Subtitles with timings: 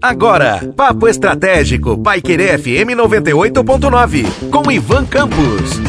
[0.00, 5.80] Agora, Papo Estratégico, Paiquerê FM 98.9, com Ivan Campos.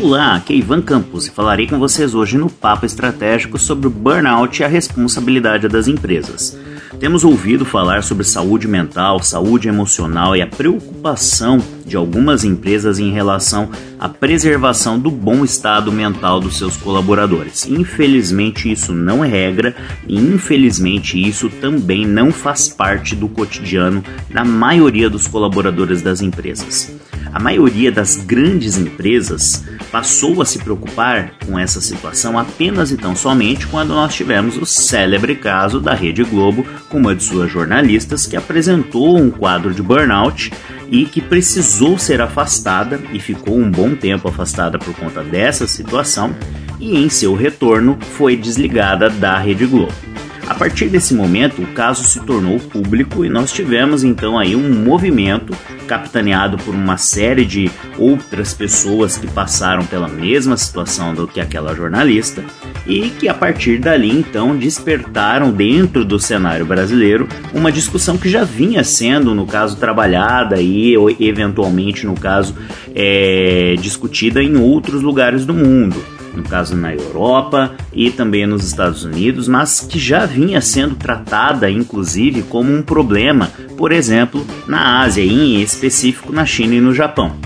[0.00, 3.90] Olá, aqui é Ivan Campos e falarei com vocês hoje no Papo Estratégico sobre o
[3.90, 6.56] burnout e a responsabilidade das empresas.
[7.00, 13.12] Temos ouvido falar sobre saúde mental, saúde emocional e a preocupação de algumas empresas em
[13.12, 17.66] relação à preservação do bom estado mental dos seus colaboradores.
[17.68, 19.76] Infelizmente, isso não é regra
[20.08, 26.92] e infelizmente isso também não faz parte do cotidiano da maioria dos colaboradores das empresas.
[27.32, 33.16] A maioria das grandes empresas passou a se preocupar com essa situação apenas e tão
[33.16, 38.26] somente quando nós tivemos o célebre caso da Rede Globo com uma de suas jornalistas
[38.26, 40.52] que apresentou um quadro de burnout
[40.90, 46.34] e que precisou ser afastada e ficou um bom tempo afastada por conta dessa situação
[46.80, 50.07] e em seu retorno foi desligada da Rede Globo.
[50.48, 54.82] A partir desse momento, o caso se tornou público e nós tivemos então aí um
[54.82, 55.54] movimento
[55.86, 61.74] capitaneado por uma série de outras pessoas que passaram pela mesma situação do que aquela
[61.74, 62.42] jornalista
[62.86, 68.42] e que a partir dali então despertaram dentro do cenário brasileiro uma discussão que já
[68.42, 72.54] vinha sendo no caso trabalhada e eventualmente no caso
[72.94, 79.04] é, discutida em outros lugares do mundo no caso na Europa e também nos Estados
[79.04, 85.22] Unidos, mas que já vinha sendo tratada inclusive como um problema, por exemplo, na Ásia
[85.22, 87.36] e em específico na China e no Japão.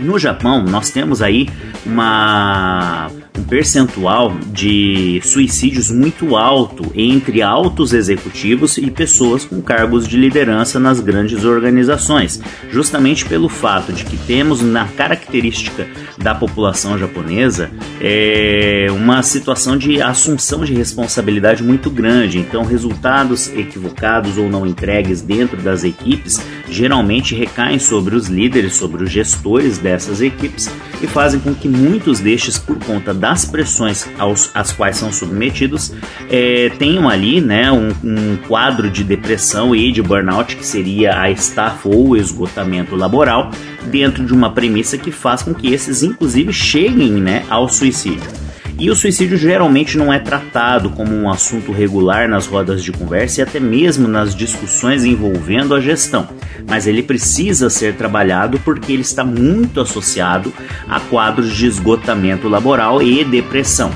[0.00, 1.48] No Japão, nós temos aí
[1.84, 10.16] uma um percentual de suicídios muito alto entre altos executivos e pessoas com cargos de
[10.16, 15.86] liderança nas grandes organizações, justamente pelo fato de que temos na característica
[16.18, 17.70] da população japonesa
[18.00, 22.38] é, uma situação de assunção de responsabilidade muito grande.
[22.38, 26.40] Então, resultados equivocados ou não entregues dentro das equipes
[26.70, 30.68] geralmente recaem sobre os líderes, sobre os gestores dessas equipes
[31.00, 35.12] e fazem com que muitos destes, por conta da das pressões aos, às quais são
[35.12, 35.92] submetidos
[36.30, 41.30] é, tenham ali né, um, um, quadro de depressão e de burnout, que seria a
[41.30, 43.50] estafa ou esgotamento laboral,
[43.84, 48.47] dentro de uma premissa que faz com que esses, inclusive, cheguem né, ao suicídio.
[48.78, 53.40] E o suicídio geralmente não é tratado como um assunto regular nas rodas de conversa
[53.40, 56.28] e até mesmo nas discussões envolvendo a gestão,
[56.64, 60.52] mas ele precisa ser trabalhado porque ele está muito associado
[60.88, 63.90] a quadros de esgotamento laboral e depressão.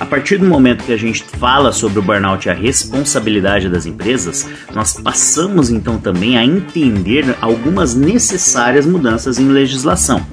[0.00, 3.84] A partir do momento que a gente fala sobre o burnout e a responsabilidade das
[3.84, 10.26] empresas, nós passamos então também a entender algumas necessárias mudanças em legislação.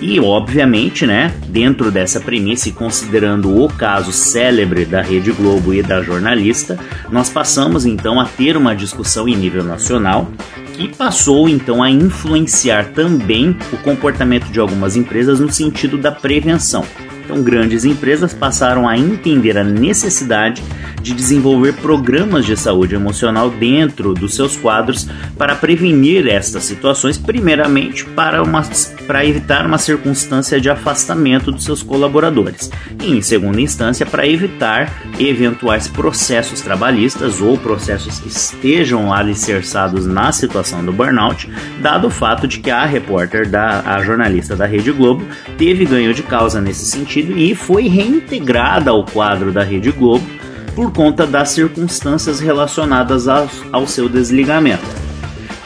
[0.00, 5.82] E, obviamente, né, dentro dessa premissa e considerando o caso célebre da Rede Globo e
[5.82, 6.78] da jornalista,
[7.10, 10.30] nós passamos então a ter uma discussão em nível nacional
[10.74, 16.84] que passou então a influenciar também o comportamento de algumas empresas no sentido da prevenção.
[17.24, 20.62] Então, grandes empresas passaram a entender a necessidade
[21.06, 25.08] de desenvolver programas de saúde emocional dentro dos seus quadros
[25.38, 28.64] para prevenir estas situações, primeiramente para, uma,
[29.06, 34.92] para evitar uma circunstância de afastamento dos seus colaboradores, e em segunda instância para evitar
[35.16, 41.48] eventuais processos trabalhistas ou processos que estejam alicerçados na situação do burnout,
[41.80, 45.24] dado o fato de que a repórter, da, a jornalista da Rede Globo,
[45.56, 50.26] teve ganho de causa nesse sentido e foi reintegrada ao quadro da Rede Globo
[50.76, 54.84] por conta das circunstâncias relacionadas ao, seu desligamento.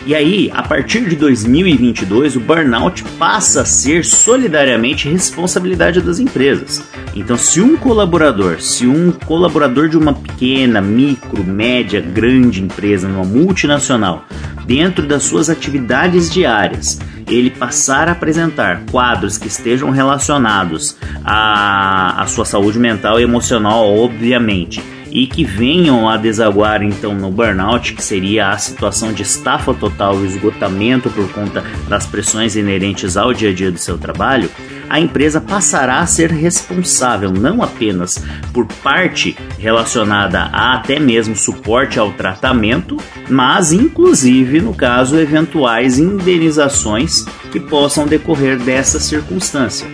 [0.06, 6.82] E aí, a partir de 2022, o burnout passa a ser solidariamente responsabilidade das empresas.
[7.14, 13.24] Então, se um colaborador, se um colaborador de uma pequena, micro, média, grande empresa, numa
[13.24, 14.24] multinacional,
[14.64, 16.98] dentro das suas atividades diárias,
[17.28, 23.86] ele passar a apresentar quadros que estejam relacionados à, à sua saúde mental e emocional,
[23.86, 29.74] obviamente, e que venham a desaguar então no burnout, que seria a situação de estafa
[29.74, 34.50] total e esgotamento por conta das pressões inerentes ao dia a dia do seu trabalho,
[34.88, 38.22] a empresa passará a ser responsável não apenas
[38.52, 42.96] por parte relacionada a até mesmo suporte ao tratamento,
[43.28, 49.86] mas inclusive no caso eventuais indenizações que possam decorrer dessa circunstância.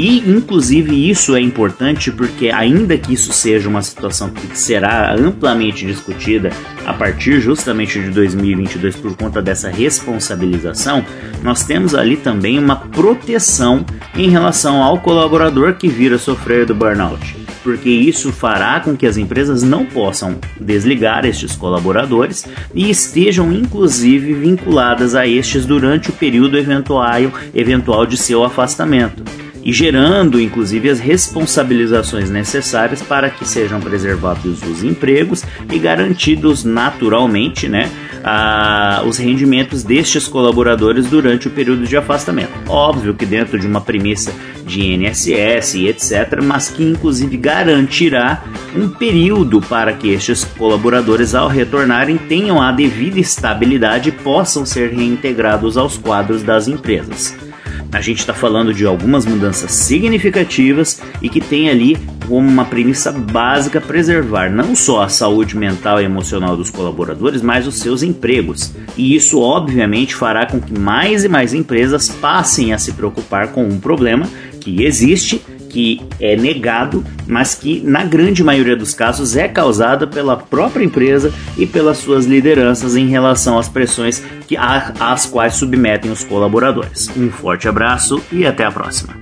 [0.00, 5.84] E, inclusive, isso é importante porque, ainda que isso seja uma situação que será amplamente
[5.84, 6.50] discutida
[6.86, 11.04] a partir justamente de 2022 por conta dessa responsabilização,
[11.42, 13.84] nós temos ali também uma proteção
[14.16, 17.36] em relação ao colaborador que vira sofrer do burnout.
[17.62, 24.32] porque isso fará com que as empresas não possam desligar estes colaboradores e estejam inclusive
[24.32, 29.22] vinculadas a estes durante o período eventual, eventual de seu afastamento
[29.62, 37.68] e gerando inclusive as responsabilizações necessárias para que sejam preservados os empregos e garantidos naturalmente,
[37.68, 37.90] né,
[38.24, 42.52] a, os rendimentos destes colaboradores durante o período de afastamento.
[42.68, 44.32] Óbvio que dentro de uma premissa
[44.64, 48.44] de INSS e etc., mas que inclusive garantirá
[48.76, 54.92] um período para que estes colaboradores, ao retornarem, tenham a devida estabilidade e possam ser
[54.92, 57.49] reintegrados aos quadros das empresas.
[57.92, 61.98] A gente está falando de algumas mudanças significativas e que tem ali
[62.28, 67.66] como uma premissa básica preservar não só a saúde mental e emocional dos colaboradores, mas
[67.66, 68.72] os seus empregos.
[68.96, 73.64] E isso, obviamente, fará com que mais e mais empresas passem a se preocupar com
[73.64, 74.28] um problema
[74.60, 80.36] que existe que é negado, mas que na grande maioria dos casos é causada pela
[80.36, 86.24] própria empresa e pelas suas lideranças em relação às pressões que, às quais submetem os
[86.24, 87.08] colaboradores.
[87.16, 89.20] Um forte abraço e até a próxima.